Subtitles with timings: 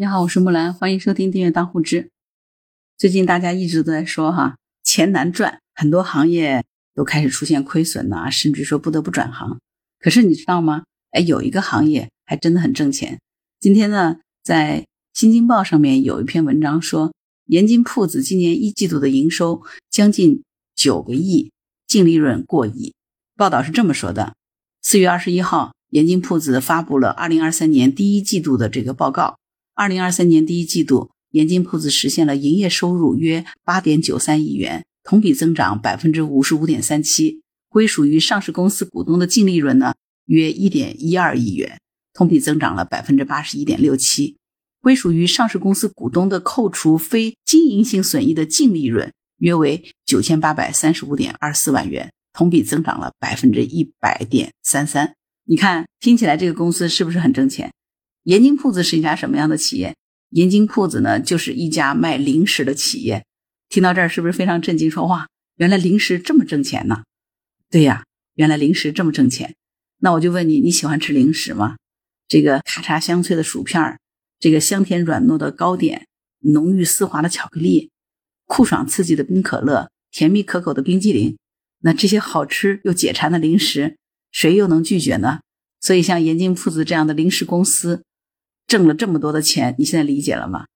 [0.00, 2.12] 你好，我是木兰，欢迎收听订阅当户知。
[2.96, 9.58] 最近大家一直都在说哈，钱难赚，很多行业都开始出现亏损呐，甚至说不得不转行。
[9.98, 10.84] 可是你知道吗？
[11.10, 13.18] 哎，有一个行业还真的很挣钱。
[13.58, 17.12] 今天呢，在新京报上面有一篇文章说，
[17.46, 20.44] 盐津铺子今年一季度的营收将近
[20.76, 21.50] 九个亿，
[21.88, 22.94] 净利润过亿。
[23.36, 24.36] 报道是这么说的：
[24.80, 29.37] 四月二十一号，盐津铺子发布了二零二三年第一季度的这个报告。
[29.78, 37.42] 二零二三年第一季度，盐津铺子实现了营业收入约八点九三亿元，同比增长百分之五十五点三七。
[37.68, 41.78] 归属于上市公司股东的净利润呢，约一点一二亿元，
[42.12, 44.36] 同比增长了百分之八十一点六七。
[44.80, 55.14] 归属于上市公司股东的扣除非经营性损益的净利润约为九千八百三十五点二四万元，同比增长了百分之一百点三三。
[55.44, 57.70] 你看，听起来这个公司是不是很挣钱？
[58.28, 59.96] 盐津铺子是一家什么样的企业？
[60.28, 63.24] 盐津铺子呢，就是一家卖零食的企业。
[63.70, 64.90] 听到这儿是不是非常震惊？
[64.90, 67.04] 说哇，原来零食这么挣钱呢？
[67.70, 69.54] 对呀，原来零食这么挣钱。
[70.00, 71.78] 那我就问你，你喜欢吃零食吗？
[72.28, 73.98] 这个咔嚓香脆的薯片儿，
[74.38, 76.06] 这个香甜软糯的糕点，
[76.40, 77.90] 浓郁丝滑的巧克力，
[78.44, 81.38] 酷爽刺激的冰可乐，甜蜜可口的冰激凌，
[81.80, 83.96] 那这些好吃又解馋的零食，
[84.30, 85.40] 谁又能拒绝呢？
[85.80, 88.02] 所以像盐津铺子这样的零食公司。
[88.68, 90.66] 挣了这么多的钱，你现在理解了吗？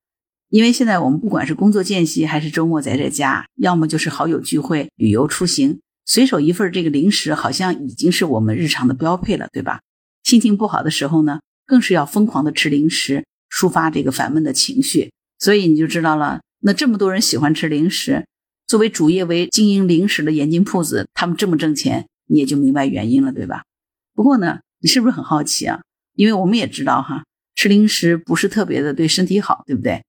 [0.49, 9.81] 因为现在我们不管是工作间隙还是周末宅在家，要么就是好友聚会、旅游出行，随手一份这个零食，好像已经是我们日常的标配了，对吧？
[10.25, 15.13] 心情不好的时候呢，更是要疯狂的吃零食，抒发这个烦闷的情绪。
[15.39, 18.27] 所以你就知道了，那这么多人喜欢吃零食，
[18.67, 23.65] 作为主业为经营零食的盐津铺子，他们这么挣钱，你也就明白原因了，对吧？
[24.15, 25.83] 不过呢，你是不是很好奇啊？
[26.15, 27.25] 因为我们也知道哈。
[27.55, 30.03] 吃零食不是特别的对身体好，对不对？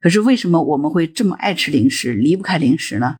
[0.00, 3.16] 可是为什么我们会这么爱吃零食，离不开零食呢？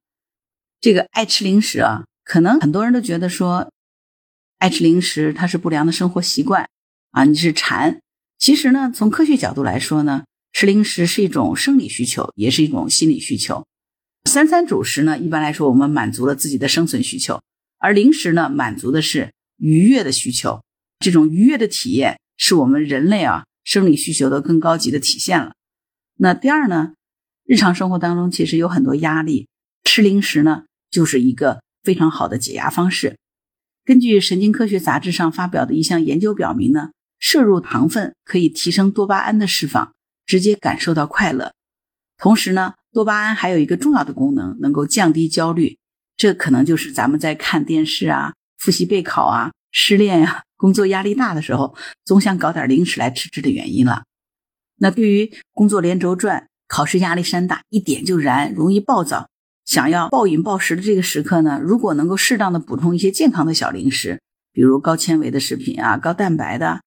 [0.81, 3.72] 这个爱吃零食啊，可能很多人都觉得说，
[4.59, 6.69] 爱吃零食它是不良的生活习惯
[7.10, 8.00] 啊，你是馋。
[8.38, 13.66] 其实呢，从科学角度来说呢，吃零食是一种生理需求，也是一种心理需求。
[14.25, 17.41] 三餐主食呢，一般来说我们满足了自己的生存需求，
[17.78, 20.62] 而零食呢，满足的是愉悦的需求。
[21.00, 23.44] 这种愉悦的体验是我们人类啊。
[23.66, 25.53] 生理需求的更高级的体现了。
[26.15, 26.94] 那第二呢？
[27.44, 29.49] 日常生活当中其实有很多压力，
[29.84, 33.19] 吃零食呢就是一个非常好的解压方式。
[33.84, 36.91] 根据《神经科学杂志》上发表的一项研究表明呢，
[37.21, 39.93] 摄入糖分可以提升多巴胺的释放，
[40.25, 41.53] 直接感受到快乐。
[42.19, 45.78] 同时呢，多巴胺还有一个重要的功能，能够降低焦虑。
[46.16, 50.45] 这可能就是咱们在看电视啊、复习备考啊、失恋呀。
[50.56, 54.05] 工作压力大的时候，总想搞点零食来吃吃的原因了。
[54.78, 59.28] 那对于工作连轴转、考试压力山大、一点就燃、容易暴躁、
[59.65, 64.21] 想要暴饮暴食的这个时刻呢，如果能够适当的补充一些健康的小零食，
[64.53, 66.83] 比如高纤维的食品啊、高蛋白的，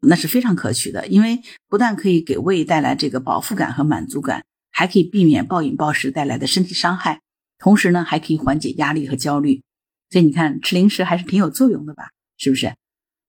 [0.00, 1.06] 那是非常可取的。
[1.08, 7.20] 因为不但可以给胃带来这个饱腹感和满足感，还可以避免暴饮暴食带来的身体伤害，
[7.58, 9.62] 同时呢，还可以缓解压力和焦虑。
[10.10, 12.10] 所以你看，吃零食还是挺有作用的吧？
[12.36, 12.74] 是不是？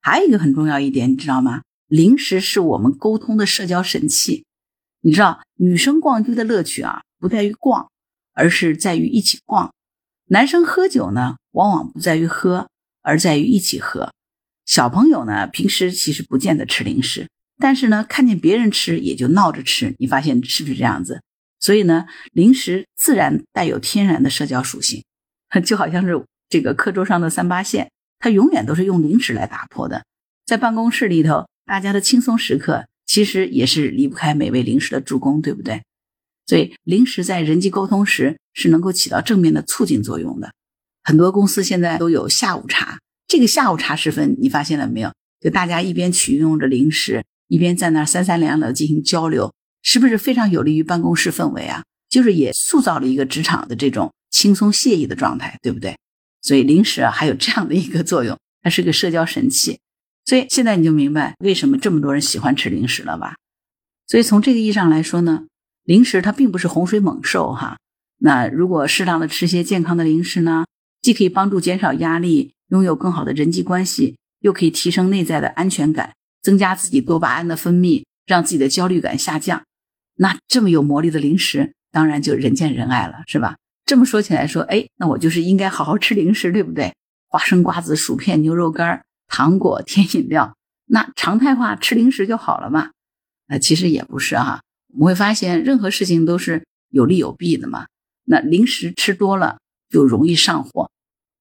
[0.06, 1.62] 还有一个很重要一点，你知道吗？
[1.88, 4.44] 零食是我们沟通的社交神器。
[5.00, 7.90] 你知道，女生逛街的乐趣啊，不在于逛，
[8.34, 9.72] 而是在于一起逛；
[10.26, 12.68] 男生喝酒呢，往往不在于喝，
[13.02, 14.12] 而在于一起喝。
[14.66, 19.96] 小朋友呢，平时其实不见得吃零食，但是呢，看见别人吃也就闹着吃。
[20.00, 21.22] 你发现是不是这样子？
[21.62, 25.06] 所以呢，零食自然带有天然的社交属性，
[25.64, 27.90] 就好像是这个课桌上的三八线。
[28.24, 30.06] 它永远都是用零食来打破的，
[30.46, 35.84] 在办公室里头，大家的轻松时刻其实也是离不开美味零食的助攻，对不对？
[36.46, 40.54] 所以零食在人际沟通时是能够起到正面的促进作用的。
[41.04, 42.98] 很多公司现在都有下午茶，
[43.28, 45.12] 这个下午茶时分，你发现了没有？
[45.42, 51.84] 就大家一边取用着零食，一边在那三三两两的进行交流，是不是非常有利于办公室氛围啊？
[52.10, 55.98] 就是也塑造了一个职场的这种轻松惬意的状态，对不对？
[56.44, 59.80] 所以零食啊，还有这样的一个作用，它是个社交神器。
[60.26, 63.36] 所以现在你就明白为什么这么多人喜欢吃零食了吧？
[64.06, 65.46] 所以从这个意义上来说呢，
[65.84, 67.78] 零食它并不是洪水猛兽哈。
[68.20, 70.66] 那如果适当的吃些健康的零食呢，
[71.02, 79.64] 既可以帮助减少压力，拥有更好的人际关系，又可以提升内在的安全感，增加自己多巴胺的分泌，让自己的焦虑感下降。
[80.16, 83.58] 那这么有魔力的零食，当然就人见人爱了，是吧？
[83.86, 86.94] 这么说起来，说，哎，那我就是应该好好吃零食，对不对？
[87.28, 92.92] 花生、瓜子、薯片、牛肉干、糖果、 甜饮料，那常态化吃零食就好了嘛？
[93.48, 94.62] 呃，其实也不是哈。
[94.94, 97.88] 我们会发现，任何事情都是有利有弊的嘛。
[98.26, 99.58] 那零食吃多了
[99.90, 100.90] 就容易上火，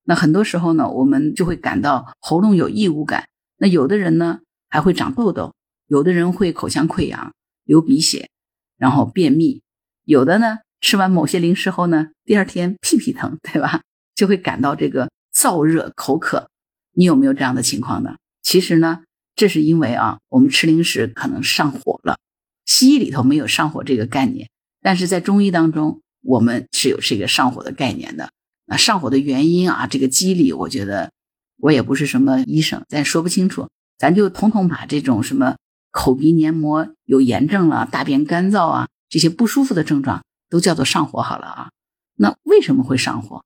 [0.05, 3.29] 那很多时候呢，我们就会感到喉咙有异物感。
[3.59, 5.55] 那有的人呢还会长痘痘，
[5.87, 7.33] 有的人会口腔溃疡、
[7.65, 8.31] 流鼻血，
[8.79, 9.63] 然后便秘。
[10.05, 13.81] 有的呢吃完某些零食后呢，第二天屁屁疼，对吧？
[14.15, 16.51] 就会感到这个燥热、口渴。
[16.95, 18.17] 你有没有这样的情况呢？
[18.43, 19.01] 其实呢，
[19.35, 22.19] 这是因为啊，我们吃零食可能上火了。
[22.67, 24.51] 西医里头没有上火这个概念，
[24.83, 28.31] 但是在中医当中，我们是有这个上火的概念的。
[28.67, 31.11] 那上火的原因啊，这个机理，我觉得
[31.59, 33.69] 我也不是什么医生，咱说不清楚。
[33.99, 35.57] 咱就统统把这种什么
[35.91, 41.71] 口鼻黏膜有炎症了、大便干燥啊这些不舒服的症状，都叫做上火好了啊。
[42.17, 43.43] 那为什么会上火？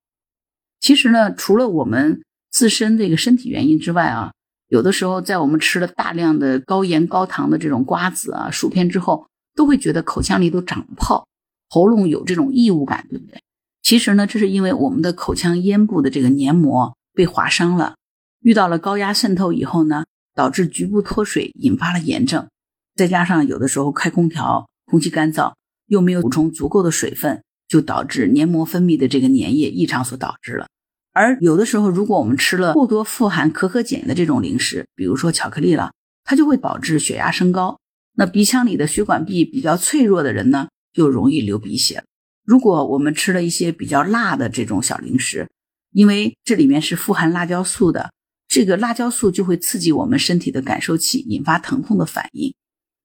[0.80, 4.32] 其实呢，除了我们自身这个身体原因之外啊。
[4.68, 9.24] 有的时候，在我们吃了大量的高盐高糖的这种瓜子啊、薯片之后，
[9.54, 11.28] 都会觉得口腔里都长泡，
[11.68, 13.40] 喉咙有这种异物感，对不对？
[13.84, 17.94] 其实呢，这是因为我们的口腔咽部的这个黏膜被划伤了，
[18.40, 20.04] 遇到了高压渗透以后呢，
[20.34, 22.48] 导致局部脱水，引发了炎症。
[22.96, 25.54] 再加上有的时候开空调，空气干燥，
[25.86, 30.66] 又没有补充足够的水分，就导致黏膜分泌的这个粘液异常所导致了。
[31.12, 35.92] 而有的时候，如果我们吃了过多富含可可碱的这种零食，比如说巧克力了，
[36.24, 37.78] 它就会导致血压升高。
[38.14, 42.04] 那鼻腔里的血管壁比较脆弱的人呢，就容易流鼻血。
[42.44, 45.48] 如果我们吃了一些比较辣的这种小零食，
[45.92, 48.12] 因为这里面是富含辣椒素的，
[48.46, 52.54] 这个辣椒素就会刺激我们身体的感受器，引发疼痛的反应。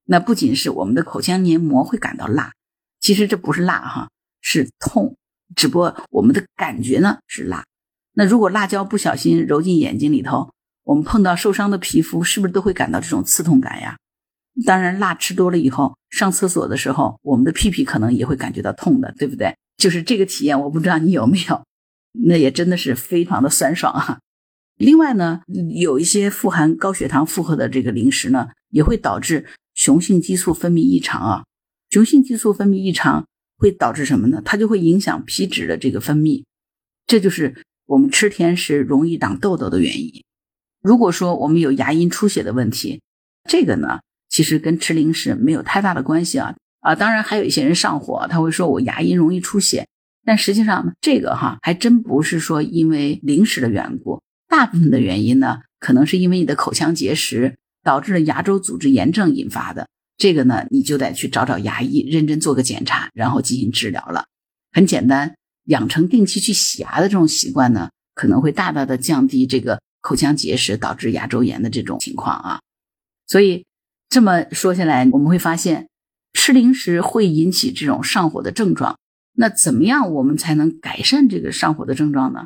[0.05, 2.51] 那不仅是我们的口腔黏膜会感到辣，
[3.01, 4.09] 其实这不是辣哈，
[4.39, 5.17] 是痛，
[5.55, 7.65] 只不过我们的感觉呢是辣。
[8.13, 10.53] 那如果辣椒不小心揉进眼睛里头，
[10.83, 13.97] 我们碰到受伤的皮肤，是不是都会感到这种刺痛感呀？
[14.65, 19.55] 当然，辣吃多了以后，上厕所的时候，我们的屁屁可能也会感觉到痛的，对不对？
[19.77, 21.65] 就是这个体验，我不知道你有没有，
[22.11, 24.19] 那也真的是非常的酸爽啊。
[24.77, 25.41] 另外呢，
[25.73, 31.43] 有一些富含高血糖负荷的这个零食呢，也会导致雄性激素分泌异常啊。
[31.91, 33.27] 雄性激素分泌异常
[33.57, 34.41] 会导致什么呢？
[34.43, 36.43] 它就会影响皮脂的这个分泌，
[37.05, 37.63] 这就是。
[37.87, 40.23] 我们吃甜食容易长痘痘的原因，
[40.81, 43.01] 如果说我们有牙龈出血的问题，
[43.49, 43.99] 这个呢
[44.29, 46.95] 其实跟吃零食没有太大的关系啊啊！
[46.95, 49.89] 当然还有一些人上火，他会说我牙龈容易出血，
[50.23, 59.89] 但实际上这个哈还真不是说因为零食的缘故，大部分的原因呢可能是因为你的口腔结石导致了牙周组织炎症引发的，
[60.21, 64.25] 这个呢你就得去找找牙医认真做个检查，然后进行治疗了，
[64.71, 65.33] 很简单。
[65.65, 72.61] 养成定期去洗牙的这种习惯呢，可能会大大的降低这个口腔结石导致牙周炎的这种情况啊。
[73.25, 73.65] 所以
[74.09, 75.87] 这么说下来，我们会发现
[76.33, 78.99] 吃零食会引起这种上火的症状。
[79.33, 82.45] 那怎么样我们才能改善这个上火的症状呢？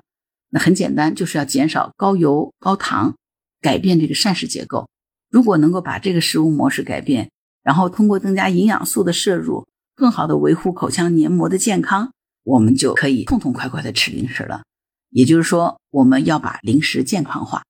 [0.49, 3.15] 那很简单，就是要减少高油高糖，
[3.59, 4.87] 改变这个膳食结构。
[5.29, 7.31] 如果能够把这个食物模式改变，
[7.65, 12.11] 然后通过增加营养素的摄入，更好的维护口腔黏膜的健康。
[12.43, 14.63] 我们就可以痛痛快快的吃零食了，
[15.09, 17.63] 也就是说，我们要把零食健康化。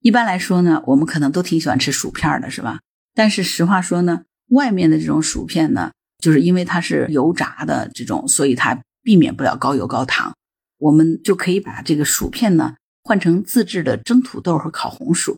[0.00, 2.80] 一般来说呢，我们可能都挺喜欢吃薯片的，是吧？
[3.14, 10.32] 但是实话说呢，外面的这种薯片呢，就是因为它是油炸的这种，所以它避免不了高油高糖。
[10.78, 15.36] 我们就可以把这个薯片呢换成自制的蒸土豆和烤红薯。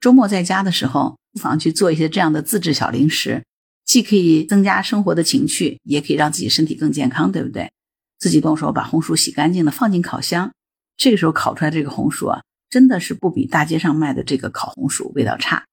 [0.00, 3.44] 周末在家的时候，不妨去做一些这样的自制小零食，
[3.84, 7.70] 既可以增加生活的情趣，也可以让自己身体更健康，对不对？
[8.18, 10.52] 自己动手把红薯洗干净了，放进烤箱。
[10.96, 15.64] 这个时候烤出来这个红薯啊，真的是不比大街上卖的这个烤红薯味道差。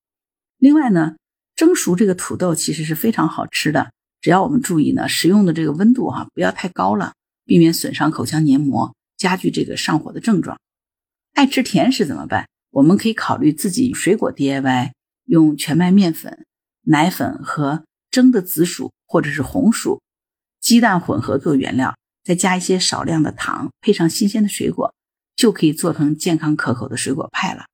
[0.58, 1.16] 另外呢，
[1.56, 7.14] 蒸熟这个土豆其实是非常好吃的，只要我们注意呢，食用的这个温度哈不要太高了，
[7.46, 10.60] 避免损伤口腔黏膜，加剧这个上火的症状。
[11.34, 12.48] 爱吃甜食怎么办？
[12.72, 14.92] 我们可以考虑自己水果 DIY，
[15.26, 16.46] 用全麦面粉、
[16.84, 20.02] 奶粉和蒸的紫薯或者是红薯。
[20.62, 24.94] 鸡蛋混合做原料，再加一些少量的糖，配上新鲜的水果，
[25.36, 27.66] 就可以做成健康可口的水果派了。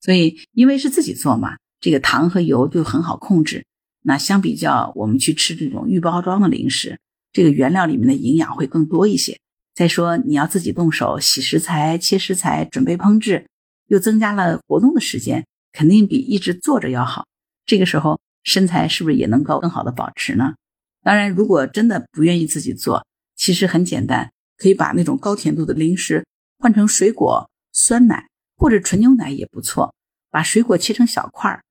[0.00, 3.64] 所以，因为是自己做嘛，这个糖和油就很好控制。
[4.04, 6.98] 那相比较我们去吃这种预包装的零食，
[7.32, 9.38] 这个原料里面的营养会更多一些。
[9.72, 13.46] 再说，你要自己动手洗食材、切食材、准备烹制，
[13.86, 17.26] 又增加了活动的时间，肯定比一直坐着要好。
[17.64, 20.54] 这个时候，身材是不是也能够更好的保持呢？
[21.02, 26.24] 当然，如果真的不愿意自己做，其实很简单，可以把那种高甜度的零食
[26.58, 29.94] 换成水果、酸奶或者纯牛奶也不错。
[30.30, 31.62] 把水果切成小块儿，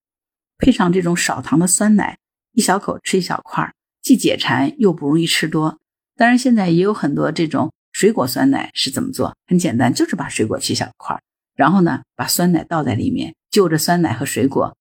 [0.60, 2.20] 配上这种少糖的酸奶，
[2.52, 5.80] 一小口吃一小块儿，既解馋又不容易吃多。
[6.16, 9.36] 当然，现在也有很多这种水果酸奶是怎么做？
[9.48, 11.24] 很简单，就是把水果切小块儿，
[11.56, 14.76] 然后呢，把酸奶倒在里面，就着酸奶和水果，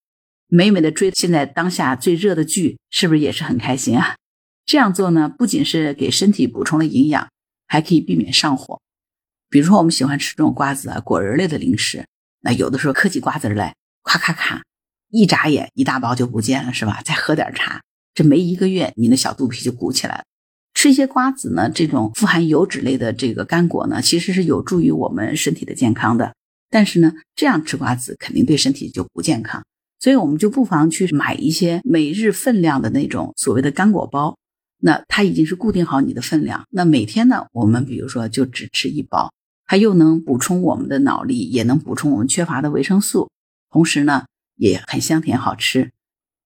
[0.47, 4.15] 美美的追现在当下最热的剧，是不是也是很开心啊？
[4.65, 7.29] 这样做呢，不仅是给身体补充了营养，
[7.67, 8.81] 还可以避免上火。
[9.49, 12.07] 比如说，我们喜欢吃这种瓜子啊、果仁类的零食，
[12.43, 13.75] 那有的时候嗑起瓜子来，
[14.05, 14.63] 咔咔咔，
[15.11, 17.03] 一眨眼一大包就不见了，是吧？
[17.05, 17.83] 再喝点茶，
[18.15, 20.25] 这没一个月，你的小肚皮就鼓起来了。
[20.73, 26.33] 吃一些瓜子呢，这种富含油脂类的这个干果呢，其实是有助于我们身体的健康的。
[26.71, 29.65] 但是呢，这样吃瓜子肯定对身体就不健康，
[29.99, 34.37] 所以我们就不妨去买一些每日分量的那种所谓的干果包。
[34.83, 39.31] 那它已经是固定好你的分量，那每天呢，我们比如说就只吃一包。
[39.67, 43.31] 它又能补充我们的脑力，也能补充我们缺乏的维生素，
[43.71, 44.25] 同时呢
[44.57, 45.93] 也很香甜好吃。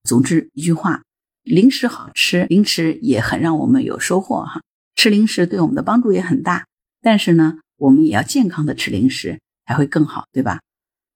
[0.02, 1.04] 总之一句话，
[1.43, 4.61] 零食好吃，零食也很让我们有收获哈。
[4.95, 6.66] 吃零食对我们的帮助也很大，
[7.00, 10.61] 但是呢，我们也要健康的吃零食才会更好，对吧？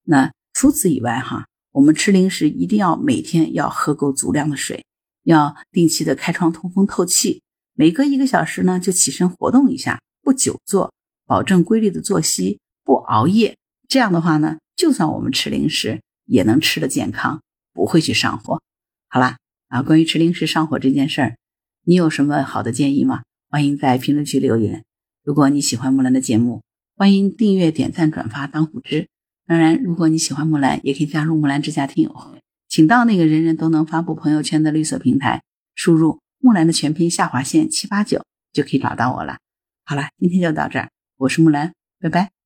[0.04, 4.84] 那除此以外哈，我们吃零食一定要每天要喝够足量的水，
[5.24, 7.42] 要定期的开窗通风透气，
[7.74, 10.92] 每隔一个小时呢就起身活动一下，不久坐。
[11.26, 17.42] 保证规律的作息，不熬夜，这样的话呢，就算我们吃零食，也能吃的健康，
[17.74, 18.62] 不会去上火。
[19.08, 19.36] 好啦，
[19.68, 21.36] 啊，关于吃零食上火这件事儿，
[21.84, 23.24] 你有什么好的建议吗？
[23.50, 24.86] 欢迎在评论区留言。
[25.22, 26.62] 如果你喜欢木兰的节目，
[26.98, 29.08] 欢迎订阅、点赞、转发当虎之。
[29.46, 35.44] 当然，如果你喜欢木兰，也可以加入木兰之家听友会，请到那个人人都能发布朋友圈的绿色平台，
[35.76, 39.38] 输入木兰的全拼下划线七八九，就可以找到我了。
[39.84, 40.90] 好了，今天就到这儿。
[41.18, 42.37] 我是木兰，拜拜。